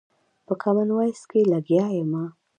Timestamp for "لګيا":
1.53-1.85